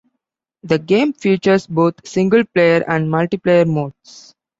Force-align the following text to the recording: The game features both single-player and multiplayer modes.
The 0.63 0.79
game 0.79 1.13
features 1.13 1.67
both 1.67 2.07
single-player 2.07 2.83
and 2.87 3.07
multiplayer 3.07 3.67
modes. 3.67 4.33